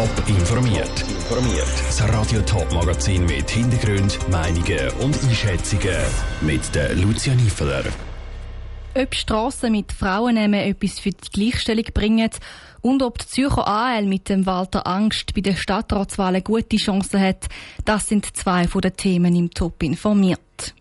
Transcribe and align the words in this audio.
Top 0.00 0.28
informiert. 0.30 1.02
Informiert. 1.10 1.68
Das 1.86 2.02
Radio 2.08 2.40
Top 2.40 2.72
Magazin 2.72 3.26
mit 3.26 3.50
Hintergrund, 3.50 4.18
Meinungen 4.30 4.88
und 5.02 5.14
Einschätzungen 5.24 5.94
mit 6.40 6.74
der 6.74 6.94
Lucia 6.94 7.34
Niefeler. 7.34 7.84
Ob 8.94 9.14
Strassen 9.14 9.72
mit 9.72 9.92
Frauennamen 9.92 10.60
etwas 10.60 10.98
für 11.00 11.10
die 11.10 11.28
Gleichstellung 11.30 11.84
bringen 11.92 12.30
und 12.80 13.02
ob 13.02 13.18
die 13.18 13.26
Zürcher 13.26 13.68
AL 13.68 14.06
mit 14.06 14.30
dem 14.30 14.46
Walter 14.46 14.86
Angst 14.86 15.34
bei 15.34 15.42
den 15.42 15.54
Stadtratswahlen 15.54 16.44
gute 16.44 16.78
Chancen 16.78 17.20
hat, 17.20 17.48
das 17.84 18.08
sind 18.08 18.34
zwei 18.34 18.66
von 18.68 18.80
den 18.80 18.96
Themen 18.96 19.36
im 19.36 19.50
Top 19.50 19.82
informiert. 19.82 20.74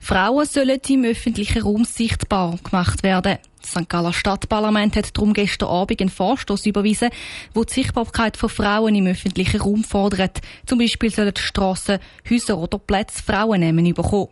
Frauen 0.00 0.46
sollen 0.46 0.80
im 0.88 1.04
öffentlichen 1.04 1.60
Raum 1.60 1.84
sichtbar 1.84 2.56
gemacht 2.64 3.02
werden. 3.02 3.36
Das 3.64 3.70
St. 3.70 3.88
Galler 3.88 4.12
Stadtparlament 4.12 4.94
hat 4.94 5.16
darum 5.16 5.32
gestern 5.32 5.70
Abend 5.70 6.00
einen 6.00 6.10
Vorstoß 6.10 6.66
überwiesen, 6.66 7.08
wo 7.54 7.64
die 7.64 7.72
Sichtbarkeit 7.72 8.36
von 8.36 8.50
Frauen 8.50 8.94
im 8.94 9.06
öffentlichen 9.06 9.60
Raum 9.60 9.84
fordert. 9.84 10.42
Zum 10.66 10.78
Beispiel 10.78 11.10
sollen 11.10 11.34
Strassen, 11.34 11.98
Häuser 12.28 12.58
oder 12.58 12.78
Plätze 12.78 13.22
Frauen 13.22 13.60
nehmen 13.60 13.94
bekommen. 13.94 14.28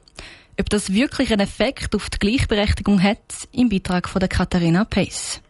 Ob 0.60 0.68
das 0.68 0.92
wirklich 0.92 1.32
einen 1.32 1.40
Effekt 1.40 1.94
auf 1.94 2.10
die 2.10 2.18
Gleichberechtigung 2.18 3.02
hat, 3.02 3.48
im 3.52 3.70
Beitrag 3.70 4.06
von 4.06 4.20
der 4.20 4.28
Katharina 4.28 4.84
Pace. 4.84 5.40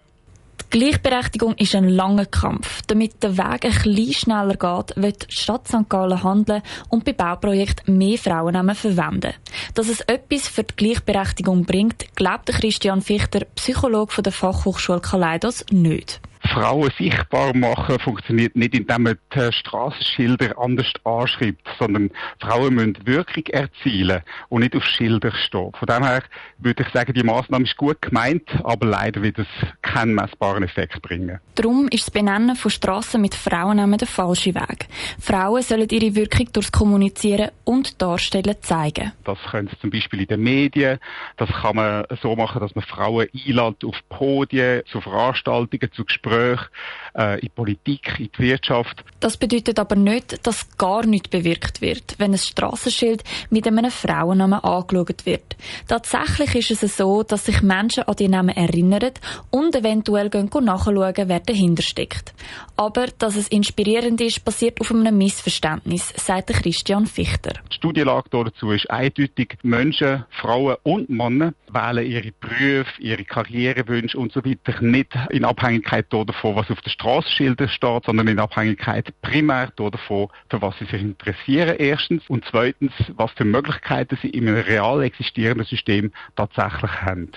Gleichberechtigung 0.73 1.55
ist 1.57 1.75
ein 1.75 1.87
langer 1.87 2.25
Kampf. 2.25 2.81
Damit 2.87 3.23
der 3.23 3.37
Weg 3.37 3.67
ein 3.67 3.73
bisschen 3.83 4.15
schneller 4.15 4.55
geht, 4.55 4.97
wird 4.97 5.31
die 5.31 5.37
Stadt 5.37 5.69
St. 5.69 5.87
Gallen 5.87 6.25
handeln 6.25 6.63
und 6.89 7.05
bei 7.05 7.13
Bauprojekten 7.13 7.99
mehr 7.99 8.17
Frauennamen 8.17 8.75
verwenden. 8.75 9.35
Dass 9.75 9.91
es 9.91 10.01
etwas 10.01 10.49
für 10.49 10.65
die 10.65 10.75
Gleichberechtigung 10.75 11.67
bringt, 11.67 12.07
glaubt 12.15 12.47
Christian 12.47 13.03
Fichter, 13.03 13.45
Psychologe 13.55 14.23
der 14.23 14.33
Fachhochschule 14.33 15.01
Kaleidos, 15.01 15.63
nicht. 15.71 16.23
Frauen 16.53 16.91
sichtbar 16.99 17.57
machen 17.57 17.99
funktioniert 17.99 18.55
nicht, 18.57 18.75
indem 18.75 19.05
man 19.05 19.19
die 19.35 19.53
Straßenschilder 19.53 20.59
anders 20.59 20.93
anschreibt, 21.03 21.67
sondern 21.79 22.11
Frauen 22.41 22.75
müssen 22.75 22.99
Wirkung 23.07 23.47
erzielen 23.47 24.21
und 24.51 24.61
nicht 24.61 24.77
auf 24.77 24.85
Schilder 24.85 25.33
stehen. 25.33 25.73
Von 25.73 25.87
dem 25.87 26.05
her 26.05 26.23
würde 26.59 26.83
ich 26.83 26.93
sagen, 26.93 27.15
die 27.15 27.23
Maßnahme 27.23 27.65
ist 27.65 27.77
gut 27.79 28.03
gemeint, 28.03 28.51
aber 28.65 28.87
leider 28.87 29.23
wird 29.23 29.39
es 29.39 29.47
keinen 29.81 30.15
messbaren 30.15 30.63
Effekt 30.63 31.01
bringen. 31.01 31.41
Darum 31.55 31.89
ist 31.89 32.09
das 32.09 32.11
Benennen 32.11 32.55
von 32.55 32.71
Strassen 32.71 33.23
mit 33.23 33.35
Frauennamen 33.35 33.97
der 33.97 34.09
falsche 34.09 34.55
Weg. 34.55 34.89
Frauen 35.19 35.63
sollen 35.63 35.89
ihre 35.89 36.15
Wirkung 36.15 36.53
durchs 36.53 36.71
Kommunizieren 36.71 37.51
und 37.65 38.01
Darstellen 38.03 38.57
zeigen. 38.61 39.13
Das 39.25 39.39
können 39.51 39.69
sie 39.69 39.79
zum 39.81 39.91
Beispiel 39.91 40.21
in 40.21 40.27
den 40.27 40.43
Medien. 40.43 40.99
Das 41.39 41.49
kann 41.49 41.77
man 41.77 42.05
so 42.21 42.37
machen, 42.37 42.61
dass 42.61 42.75
man 42.75 42.85
Frauen 42.85 43.29
einlädt 43.35 43.85
auf 43.85 43.97
Podien, 44.11 44.83
zu 44.91 45.01
Veranstaltungen, 45.01 45.91
zu 45.93 46.05
Gesprächen 46.05 46.42
Gespräche 46.43 46.69
äh, 47.15 47.41
in 47.41 47.51
Politik, 47.51 48.19
in 48.19 48.31
die 48.37 48.43
Wirtschaft. 48.43 49.05
Das 49.21 49.37
bedeutet 49.37 49.79
aber 49.79 49.97
nicht, 49.97 50.47
dass 50.47 50.77
gar 50.77 51.07
nichts 51.07 51.29
bewirkt 51.29 51.81
wird, 51.81 52.15
wenn 52.19 52.33
ein 52.33 52.39
Straßenschild 52.39 53.23
mit 53.51 53.67
einem 53.67 53.91
Frauennamen 53.91 54.61
angeschaut 54.61 55.27
wird. 55.27 55.57
Tatsächlich 55.87 56.71
ist 56.71 56.83
es 56.83 56.97
so, 56.97 57.23
dass 57.23 57.47
sich 57.47 57.63
Menschen 57.63 58.05
an 58.05 58.17
die 58.17 58.29
Namen 58.29 58.57
erinnern 58.57 59.13
und 59.51 59.75
eventuell 59.75 60.31
gehen 60.31 60.51
nachschauen, 60.63 61.15
wer 61.17 61.41
dahinter 61.41 61.83
steckt. 61.83 62.35
Aber 62.77 63.07
dass 63.19 63.37
es 63.37 63.49
inspirierend 63.49 64.21
ist, 64.21 64.45
basiert 64.45 64.81
auf 64.81 64.91
einem 64.91 65.17
Missverständnis, 65.17 66.13
sagt 66.17 66.49
Christian 66.49 67.07
Fichter. 67.07 67.53
Die 67.71 67.77
Studienlage 67.77 68.29
dazu 68.31 68.71
ist 68.71 68.91
eindeutig, 68.91 69.59
Menschen, 69.63 70.25
Frauen 70.31 70.77
und 70.83 71.11
Männer 71.11 71.55
wählen 71.71 72.07
ihre 72.07 72.33
Berufe, 72.33 73.01
ihre 73.01 73.25
Karrierewünsche 73.25 74.19
und 74.19 74.33
so 74.33 74.45
weiter 74.45 74.81
nicht 74.83 75.13
in 75.31 75.45
Abhängigkeit 75.45 76.07
davon, 76.11 76.32
was 76.43 76.71
auf 76.71 76.81
den 76.81 76.91
Straßenschildern 76.91 77.69
steht, 77.69 78.05
sondern 78.05 78.29
in 78.29 78.39
Abhängigkeit 78.39 79.13
primär 79.23 79.73
davon, 79.77 80.29
für 80.49 80.63
was 80.63 80.79
sie 80.79 80.87
sich 80.87 81.01
interessieren, 81.01 81.77
erstens, 81.79 82.23
und 82.29 82.45
zweitens, 82.51 82.93
was 83.17 83.31
für 83.33 83.45
Möglichkeiten 83.45 84.19
sie 84.21 84.29
in 84.31 84.49
einem 84.49 84.63
real 84.63 85.03
existierenden 85.03 85.67
System 85.67 86.13
tatsächlich 86.37 86.91
haben. 87.03 87.31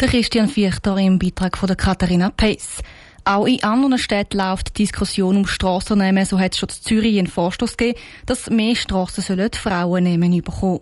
Der 0.00 0.08
Christian 0.08 0.48
Fichter 0.48 0.96
im 0.96 1.18
Beitrag 1.18 1.58
von 1.58 1.66
der 1.66 1.76
Katharina 1.76 2.30
Pace. 2.30 2.82
Auch 3.24 3.46
in 3.46 3.62
anderen 3.62 3.98
Städten 3.98 4.38
läuft 4.38 4.68
die 4.68 4.84
Diskussion 4.84 5.36
um 5.36 5.46
Strassennamen. 5.46 6.24
So 6.24 6.38
hat 6.38 6.54
es 6.54 6.58
schon 6.58 6.70
in 6.70 6.74
Zürich 6.74 7.18
einen 7.18 7.26
Vorstoß 7.26 7.76
gegeben, 7.76 7.98
dass 8.24 8.48
mehr 8.48 8.74
Strassen 8.74 9.22
sollen 9.22 9.52
Frauen 9.52 10.04
nehmen 10.04 10.42
bekommen. 10.42 10.80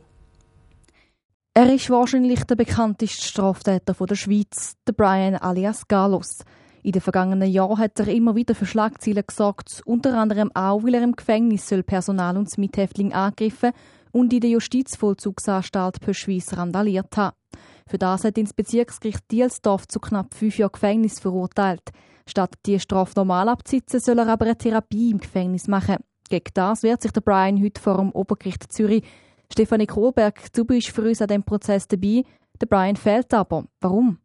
Er 1.53 1.75
ist 1.75 1.91
wahrscheinlich 1.91 2.45
der 2.45 2.55
bekannteste 2.55 3.27
Straftäter 3.27 3.93
der 3.93 4.15
Schweiz, 4.15 4.77
der 4.87 4.93
Brian 4.93 5.35
alias 5.35 5.89
Galos. 5.89 6.45
In 6.83 6.93
den 6.93 7.03
vergangenen 7.03 7.51
Jahren 7.51 7.79
hat 7.79 7.99
er 7.99 8.09
immer 8.09 8.37
wieder 8.37 8.55
für 8.55 8.67
Schlagzeilen 8.67 9.25
gesorgt, 9.27 9.83
unter 9.85 10.17
anderem 10.17 10.51
auch, 10.55 10.83
weil 10.85 10.95
er 10.95 11.03
im 11.03 11.17
Gefängnis 11.17 11.69
soll 11.69 11.83
Personal 11.83 12.37
und 12.37 12.57
Mithäftling 12.57 13.13
angegriffen 13.13 13.73
und 14.13 14.33
in 14.33 14.41
der 14.41 14.51
Justizvollzugsanstalt 14.51 16.01
Pöschweiss 16.01 16.57
randaliert 16.57 17.17
hat. 17.17 17.35
Für 17.89 17.99
das 17.99 18.25
hat 18.25 18.39
ihn 18.39 18.45
das 18.45 18.55
Bezirksgericht 18.55 19.31
Dielsdorf 19.31 19.89
zu 19.89 19.99
knapp 19.99 20.35
fünf 20.35 20.59
Jahren 20.59 20.73
Gefängnis 20.73 21.21
verurteilt. 21.21 21.91
Statt 22.27 22.55
die 22.67 22.79
Strafe 22.79 23.15
normal 23.17 23.49
abzusitzen, 23.49 24.01
soll 24.01 24.19
er 24.19 24.29
aber 24.29 24.45
eine 24.45 24.59
Therapie 24.59 25.11
im 25.11 25.19
Gefängnis 25.19 25.67
machen. 25.67 25.97
Gegen 26.29 26.51
das 26.53 26.83
wehrt 26.83 27.03
sich 27.03 27.13
der 27.13 27.23
Brian 27.23 27.63
heute 27.63 27.81
vor 27.81 27.97
dem 27.97 28.13
Obergericht 28.13 28.71
Zürich. 28.71 29.05
Stefanie 29.51 29.87
Kohlberg, 29.87 30.53
du 30.53 30.65
bist 30.67 30.89
für 30.89 31.03
uns 31.03 31.23
an 31.23 31.29
dem 31.29 31.43
Prozess 31.43 31.89
dabei. 31.89 32.25
Der 32.61 32.67
Brian 32.67 32.97
fehlt 32.97 33.33
aber. 33.33 33.65
Warum? 33.81 34.19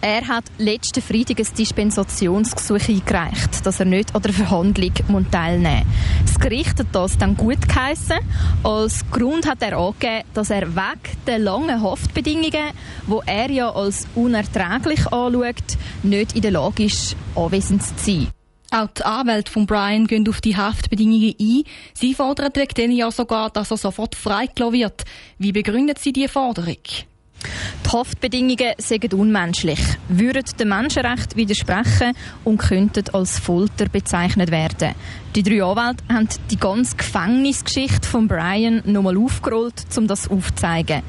Er 0.00 0.28
hat 0.28 0.44
letzten 0.58 1.02
Freitag 1.02 1.40
ein 1.40 1.46
Dispensationsgesuch 1.58 2.88
eingereicht, 2.88 3.64
dass 3.64 3.80
er 3.80 3.86
nicht 3.86 4.14
an 4.14 4.22
der 4.22 4.32
Verhandlung 4.32 4.92
teilnehmen 5.30 5.86
muss. 5.86 6.32
Das 6.32 6.40
Gericht 6.40 6.78
hat 6.78 6.88
das 6.92 7.16
dann 7.16 7.36
gut 7.36 7.66
geheissen. 7.66 8.18
Als 8.62 9.10
Grund 9.10 9.46
hat 9.46 9.62
er 9.62 9.78
angegeben, 9.78 10.24
dass 10.34 10.50
er 10.50 10.68
wegen 10.68 11.24
der 11.26 11.38
langen 11.38 11.82
Haftbedingungen, 11.82 12.72
die 13.06 13.20
er 13.26 13.50
ja 13.50 13.70
als 13.70 14.06
unerträglich 14.14 15.06
anschaut, 15.12 15.78
nicht 16.02 16.36
in 16.36 16.42
der 16.42 16.50
Lage 16.52 16.84
ist, 16.84 17.16
anwesend 17.34 17.82
zu 17.82 17.94
sein. 17.96 18.28
Auch 18.70 18.88
die 18.88 19.04
Anwälte 19.04 19.50
von 19.50 19.64
Brian 19.64 20.06
gehen 20.06 20.28
auf 20.28 20.40
die 20.40 20.56
Haftbedingungen 20.56 21.34
ein. 21.40 21.62
Sie 21.94 22.14
fordern 22.14 22.50
wegen 22.54 22.74
denen 22.74 22.96
ja 22.96 23.10
sogar, 23.10 23.48
dass 23.50 23.70
er 23.70 23.76
sofort 23.76 24.14
freigelassen 24.14 24.78
wird. 24.78 25.04
Wie 25.38 25.52
begründet 25.52 25.98
sie 26.00 26.12
diese 26.12 26.28
Forderung? 26.28 26.76
Haftbedingungen 27.96 28.74
sind 28.76 29.14
unmenschlich, 29.14 29.80
würden 30.08 30.44
dem 30.58 30.68
Menschenrecht 30.68 31.34
widersprechen 31.34 32.12
und 32.44 32.58
könnten 32.58 33.04
als 33.14 33.38
Folter 33.38 33.88
bezeichnet 33.88 34.50
werden. 34.50 34.94
Die 35.34 35.42
drei 35.42 35.62
Anwälte 35.62 36.04
haben 36.12 36.28
die 36.50 36.58
ganze 36.58 36.96
Gefängnisgeschichte 36.96 38.06
von 38.06 38.28
Brian 38.28 38.82
nochmal 38.84 39.16
aufgerollt, 39.16 39.86
um 39.96 40.06
das 40.06 40.30
aufzuzeigen. 40.30 41.02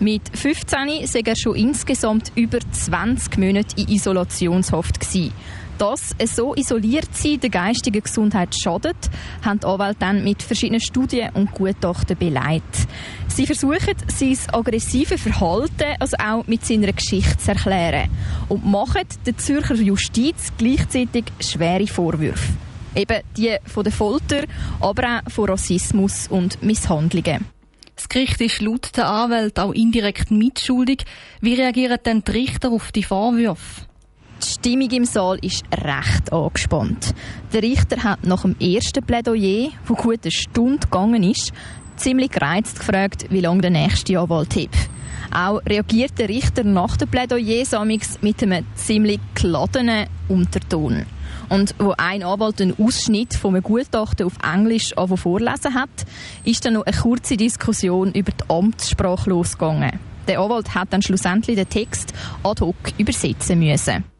Mit 0.00 0.22
15 0.36 0.78
war 0.78 1.26
er 1.26 1.36
schon 1.36 1.56
insgesamt 1.56 2.30
über 2.34 2.58
20 2.60 3.38
Monate 3.38 3.80
in 3.80 3.88
Isolationshaft. 3.88 5.00
Gewesen. 5.00 5.32
Dass 5.78 6.14
so 6.26 6.54
isoliert 6.54 7.08
sein 7.12 7.40
der 7.40 7.50
geistigen 7.50 8.02
Gesundheit 8.02 8.54
schadet, 8.54 8.96
haben 9.44 9.58
die 9.58 9.66
Anwälte 9.66 9.98
dann 9.98 10.22
mit 10.22 10.42
verschiedenen 10.42 10.80
Studien 10.80 11.30
und 11.34 11.50
Gutachten 11.52 12.16
beleidigt. 12.16 12.86
Sie 13.28 13.46
versuchen, 13.46 13.94
sein 14.06 14.38
aggressive 14.52 15.18
Verhalten 15.18 15.96
also 15.98 16.16
auch 16.16 16.46
mit 16.46 16.64
seiner 16.64 16.92
Geschichte 16.92 17.36
zu 17.38 17.50
erklären 17.50 18.08
und 18.48 18.64
machen 18.64 19.06
der 19.26 19.36
Zürcher 19.36 19.74
Justiz 19.74 20.52
gleichzeitig 20.56 21.24
schwere 21.40 21.86
Vorwürfe. 21.86 22.52
Eben 22.94 23.22
die 23.36 23.56
von 23.66 23.82
der 23.82 23.92
Folter, 23.92 24.44
aber 24.80 25.22
auch 25.26 25.30
von 25.30 25.50
Rassismus 25.50 26.28
und 26.28 26.62
Misshandlungen. 26.62 27.46
Das 27.96 28.08
Gericht 28.08 28.40
ist 28.40 28.60
laut 28.60 28.96
der 28.96 29.08
Anwälte 29.08 29.62
auch 29.62 29.72
indirekt 29.72 30.30
mitschuldig. 30.30 31.04
Wie 31.40 31.54
reagieren 31.54 31.98
denn 32.04 32.22
die 32.24 32.30
Richter 32.30 32.70
auf 32.70 32.92
die 32.92 33.02
Vorwürfe? 33.02 33.82
Die 34.44 34.50
Stimmung 34.50 34.90
im 34.90 35.04
Saal 35.06 35.38
ist 35.40 35.64
recht 35.72 36.30
angespannt. 36.30 37.14
Der 37.54 37.62
Richter 37.62 38.04
hat 38.04 38.26
nach 38.26 38.42
dem 38.42 38.54
ersten 38.60 39.02
Plädoyer, 39.02 39.70
wo 39.86 39.94
gut 39.94 40.20
eine 40.22 40.30
Stunde 40.30 40.80
gegangen 40.80 41.22
ist, 41.22 41.50
ziemlich 41.96 42.30
gereizt 42.30 42.78
gefragt, 42.78 43.24
wie 43.30 43.40
lange 43.40 43.62
der 43.62 43.70
nächste 43.70 44.18
Anwalt 44.18 44.54
hat. 44.54 44.68
Auch 45.34 45.64
reagiert 45.66 46.18
der 46.18 46.28
Richter 46.28 46.62
nach 46.62 46.98
dem 46.98 47.08
Plädoyer 47.08 47.64
mit 48.20 48.42
einem 48.42 48.66
ziemlich 48.74 49.18
geladenen 49.34 50.08
Unterton. 50.28 51.06
Und 51.48 51.74
wo 51.78 51.94
ein 51.96 52.22
Anwalt 52.22 52.60
einen 52.60 52.78
Ausschnitt 52.78 53.34
von 53.34 53.54
einem 53.54 53.62
Gutachten 53.62 54.26
auf 54.26 54.34
Englisch 54.42 54.92
vorlesen 54.94 55.74
hat, 55.74 56.04
ist 56.44 56.66
dann 56.66 56.74
noch 56.74 56.84
eine 56.84 56.96
kurze 56.96 57.38
Diskussion 57.38 58.12
über 58.12 58.32
die 58.32 58.50
Amtssprache 58.50 59.30
losgegangen. 59.30 59.98
Der 60.28 60.40
Anwalt 60.40 60.74
hat 60.74 60.92
dann 60.92 61.00
schlussendlich 61.00 61.56
den 61.56 61.68
Text 61.68 62.12
ad 62.42 62.62
hoc 62.62 62.76
übersetzen 62.98 63.58
müssen. 63.58 64.13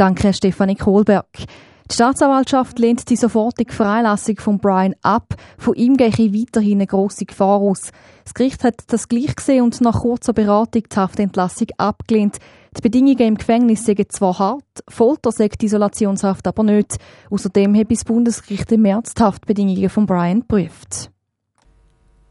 Danke, 0.00 0.32
Stefanie 0.32 0.76
Kohlberg. 0.76 1.26
Die 1.36 1.94
Staatsanwaltschaft 1.94 2.78
lehnt 2.78 3.10
die 3.10 3.16
sofortige 3.16 3.70
Freilassung 3.70 4.38
von 4.38 4.58
Brian 4.58 4.94
ab. 5.02 5.34
Von 5.58 5.74
ihm 5.74 5.98
gehe 5.98 6.08
weiterhin 6.08 6.78
eine 6.78 6.86
grosse 6.86 7.26
Gefahr 7.26 7.58
aus. 7.58 7.90
Das 8.24 8.32
Gericht 8.32 8.64
hat 8.64 8.76
das 8.86 9.08
gleich 9.08 9.36
gesehen 9.36 9.62
und 9.62 9.78
nach 9.82 10.00
kurzer 10.00 10.32
Beratung 10.32 10.84
die 10.90 10.96
Haftentlassung 10.96 11.66
abgelehnt. 11.76 12.38
Die 12.78 12.80
Bedingungen 12.80 13.20
im 13.20 13.34
Gefängnis 13.34 13.84
sind 13.84 14.10
zwar 14.10 14.38
hart, 14.38 14.64
Folter 14.88 15.32
sagt 15.32 15.60
die 15.60 15.66
Isolationshaft 15.66 16.46
aber 16.46 16.62
nicht. 16.62 16.96
Außerdem 17.28 17.76
hat 17.76 17.90
das 17.90 18.06
Bundesgericht 18.06 18.72
im 18.72 18.80
März 18.80 19.12
die 19.12 19.22
Haftbedingungen 19.22 19.90
von 19.90 20.06
Brian 20.06 20.40
geprüft. 20.40 21.10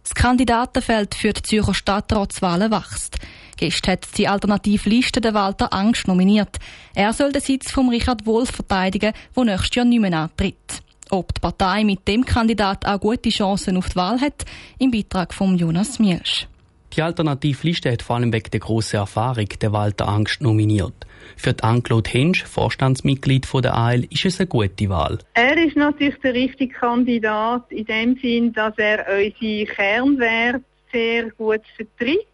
Das 0.02 0.16
Kandidatenfeld 0.16 1.14
für 1.14 1.34
die 1.34 1.44
Zürcher 1.44 1.76
Stadtratswahlen 1.76 2.72
wächst. 2.72 3.20
Gestern 3.60 3.92
hat 3.92 4.18
die 4.18 4.26
Alternativliste 4.26 5.20
den 5.20 5.34
Walter 5.34 5.74
Angst 5.74 6.08
nominiert. 6.08 6.60
Er 6.96 7.12
soll 7.12 7.34
den 7.34 7.42
Sitz 7.42 7.70
von 7.70 7.90
Richard 7.90 8.26
Wolf 8.26 8.52
verteidigen, 8.52 9.12
der 9.36 9.44
nächstes 9.44 9.76
Jahr 9.76 9.86
nicht 9.86 10.00
mehr 10.00 10.18
antritt. 10.18 10.82
Ob 11.10 11.34
die 11.34 11.42
Partei 11.42 11.84
mit 11.84 12.08
dem 12.08 12.24
Kandidat 12.24 12.86
auch 12.86 13.02
gute 13.02 13.30
Chancen 13.30 13.76
auf 13.76 13.90
die 13.90 13.98
Wahl 13.98 14.22
hat, 14.22 14.46
im 14.78 14.92
Beitrag 14.92 15.34
von 15.34 15.58
Jonas 15.58 16.00
Mielsch. 16.00 16.48
Die 16.94 17.02
Alternativliste 17.02 17.92
hat 17.92 18.02
vor 18.02 18.16
allem 18.16 18.32
wegen 18.32 18.50
der 18.50 18.62
grossen 18.62 18.96
Erfahrung 18.96 19.50
den 19.50 19.74
Walter 19.74 20.08
Angst 20.08 20.40
nominiert. 20.42 21.06
Für 21.36 21.52
die 21.52 21.62
Anne-Claude 21.62 22.10
Hensch, 22.10 22.46
Vorstandsmitglied 22.46 23.46
von 23.46 23.62
der 23.62 23.76
AL, 23.76 24.06
ist 24.10 24.24
es 24.24 24.40
eine 24.40 24.48
gute 24.48 24.88
Wahl. 24.88 25.20
Er 25.34 25.58
ist 25.58 25.76
natürlich 25.76 26.18
der 26.24 26.34
richtige 26.34 26.74
Kandidat 26.74 27.70
in 27.74 27.84
dem 27.84 28.18
Sinn, 28.22 28.54
dass 28.54 28.78
er 28.78 29.00
unsere 29.00 29.66
Kernwerte 29.66 30.64
sehr 30.94 31.30
gut 31.32 31.62
vertritt. 31.76 32.26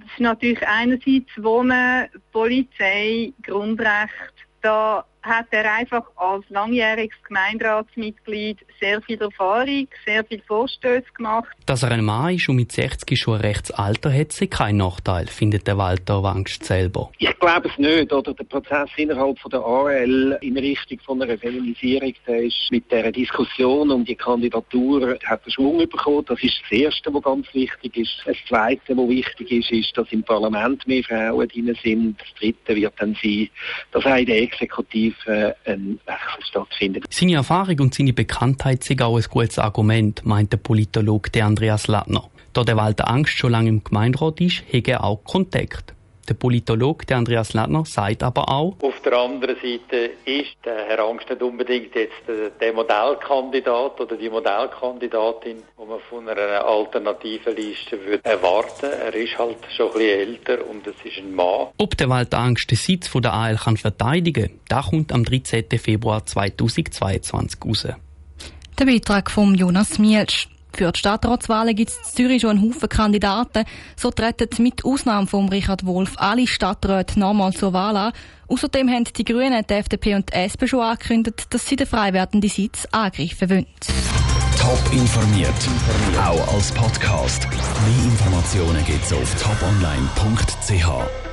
Das 0.00 0.10
ist 0.12 0.20
natürlich 0.20 0.66
einerseits 0.66 1.30
Wohnen, 1.36 2.08
Polizei, 2.32 3.32
Grundrecht. 3.42 4.34
Da 4.62 5.04
hat 5.22 5.46
er 5.50 5.72
einfach 5.72 6.04
als 6.16 6.44
langjähriges 6.48 7.16
Gemeinderatsmitglied 7.26 8.58
sehr 8.80 9.00
viel 9.02 9.20
Erfahrung, 9.20 9.88
sehr 10.06 10.24
viel 10.24 10.42
Vorstöße 10.46 11.06
gemacht. 11.16 11.48
Dass 11.66 11.82
er 11.82 11.90
ein 11.90 12.04
Mann 12.04 12.34
ist 12.34 12.48
und 12.48 12.56
mit 12.56 12.72
60 12.72 13.18
schon 13.18 13.34
ein 13.34 13.40
Rechtsalter 13.40 14.12
hat, 14.12 14.28
ist 14.28 14.50
kein 14.50 14.76
Nachteil, 14.76 15.26
findet 15.26 15.66
der 15.66 15.78
Walter 15.78 16.22
Wangst 16.22 16.64
selber. 16.64 17.10
Ich 17.18 17.38
glaube 17.38 17.68
es 17.68 17.78
nicht. 17.78 18.12
Oder 18.12 18.34
der 18.34 18.44
Prozess 18.44 18.90
innerhalb 18.96 19.38
von 19.38 19.50
der 19.50 19.60
AL 19.60 20.38
in 20.40 20.56
Richtung 20.56 20.98
von 21.00 21.22
einer 21.22 21.38
Feminisierung, 21.38 22.14
der 22.26 22.42
ist 22.42 22.68
mit 22.70 22.90
der 22.90 23.12
Diskussion 23.12 23.90
um 23.90 24.04
die 24.04 24.14
Kandidatur 24.14 25.18
hat 25.24 25.40
er 25.44 25.50
Schwung 25.50 25.78
bekommen. 25.78 26.24
Das 26.26 26.42
ist 26.42 26.60
das 26.62 26.78
Erste, 26.78 27.12
was 27.12 27.22
ganz 27.22 27.46
wichtig 27.52 27.96
ist. 27.96 28.22
Das 28.24 28.36
Zweite, 28.48 28.96
was 28.96 29.08
wichtig 29.08 29.50
ist, 29.50 29.70
ist, 29.70 29.96
dass 29.96 30.10
im 30.12 30.22
Parlament 30.22 30.86
mehr 30.86 31.02
Frauen 31.02 31.48
drin 31.48 31.76
sind. 31.82 32.20
Das 32.20 32.34
Dritte 32.38 32.76
wird 32.76 32.94
dann 32.98 33.16
sein, 33.22 33.48
dass 33.92 34.06
auch 34.06 34.16
in 34.16 34.26
der 34.26 34.42
Exekutive 34.42 35.07
äh, 35.26 35.54
ein 35.64 36.00
Wechsel 36.06 36.44
stattfindet. 36.48 37.04
Seine 37.10 37.34
Erfahrung 37.34 37.78
und 37.80 37.94
seine 37.94 38.12
Bekanntheit 38.12 38.84
sind 38.84 39.02
auch 39.02 39.16
ein 39.16 39.24
gutes 39.28 39.58
Argument, 39.58 40.24
meint 40.24 40.52
der 40.52 40.58
Politologe 40.58 41.44
Andreas 41.44 41.88
Lattner. 41.88 42.28
Da 42.52 42.64
der 42.64 42.76
Walter 42.76 43.08
Angst 43.08 43.36
schon 43.36 43.52
lange 43.52 43.68
im 43.68 43.84
Gemeinderat 43.84 44.40
ist, 44.40 44.64
hat 44.72 44.88
er 44.88 45.04
auch 45.04 45.22
Kontakt. 45.24 45.94
Der 46.28 46.34
Politologe 46.34 47.16
Andreas 47.16 47.54
Lattner 47.54 47.86
sagt 47.86 48.22
aber 48.22 48.50
auch, 48.50 48.76
auf 48.82 49.00
der 49.00 49.14
anderen 49.14 49.56
Seite 49.56 50.10
ist 50.26 50.56
der 50.62 50.84
Herr 50.86 50.98
Angst 51.00 51.30
nicht 51.30 51.42
unbedingt 51.42 51.94
jetzt 51.94 52.12
der 52.60 52.72
Modellkandidat 52.74 53.98
oder 53.98 54.14
die 54.14 54.28
Modellkandidatin, 54.28 55.56
die 55.56 55.86
man 55.86 56.00
von 56.10 56.28
einer 56.28 56.66
alternativen 56.66 57.56
Liste 57.56 57.98
würde 58.04 58.24
erwarten. 58.24 58.90
Er 58.90 59.14
ist 59.14 59.38
halt 59.38 59.56
schon 59.74 59.86
ein 59.86 59.92
bisschen 59.94 60.18
älter 60.20 60.68
und 60.68 60.86
es 60.86 60.96
ist 61.02 61.16
ein 61.18 61.34
Mann. 61.34 61.68
Ob 61.78 61.96
der 61.96 62.10
Walter 62.10 62.40
Angst 62.40 62.70
den 62.70 62.76
Sitz 62.76 63.08
von 63.08 63.22
der 63.22 63.32
AL 63.32 63.56
kann 63.56 63.78
verteidigen, 63.78 64.60
das 64.68 64.90
kommt 64.90 65.12
am 65.12 65.24
13. 65.24 65.64
Februar 65.78 66.26
2022 66.26 67.58
raus. 67.64 67.88
Der 68.78 68.84
Beitrag 68.84 69.30
von 69.30 69.54
Jonas 69.54 69.98
Mielsch. 69.98 70.48
Für 70.72 70.92
die 70.92 70.98
Stadtratswahlen 70.98 71.74
gibt 71.74 71.90
es 71.90 71.98
in 71.98 72.04
Zürich 72.04 72.42
schon 72.42 72.58
einen 72.58 72.62
Haufen 72.62 72.88
Kandidaten. 72.88 73.64
So 73.96 74.10
treten 74.10 74.62
mit 74.62 74.84
Ausnahme 74.84 75.26
von 75.26 75.48
Richard 75.48 75.84
Wolf 75.86 76.14
alle 76.16 76.46
Stadträte 76.46 77.18
nochmal 77.18 77.52
zur 77.52 77.72
Wahl 77.72 77.96
an. 77.96 78.12
Außerdem 78.48 78.88
haben 78.88 79.04
die 79.04 79.24
Grünen, 79.24 79.64
die 79.68 79.74
FDP 79.74 80.14
und 80.14 80.30
die 80.30 80.34
SP 80.38 80.66
schon 80.66 80.80
angekündigt, 80.80 81.46
dass 81.50 81.66
sie 81.66 81.76
den 81.76 81.86
frei 81.86 82.12
werdenden 82.12 82.48
Sitz 82.48 82.86
angreifen 82.90 83.50
wollen. 83.50 83.66
Top 84.58 84.92
informiert, 84.92 85.50
auch 86.18 86.54
als 86.54 86.72
Podcast. 86.72 87.46
Mehr 87.50 88.04
Informationen 88.04 88.84
gibt 88.84 89.04
es 89.04 89.12
auf 89.12 89.42
toponline.ch. 89.42 91.27